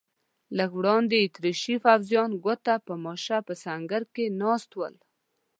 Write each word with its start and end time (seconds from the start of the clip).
لږ 0.57 0.71
وړاندې 0.79 1.15
اتریشي 1.27 1.75
پوځیان 1.85 2.31
ګوته 2.43 2.75
په 2.85 2.93
ماشه 3.03 3.37
په 3.47 3.53
سنګر 3.63 4.03
کې 4.13 4.25
ناست 4.41 4.69
ول. 4.75 4.95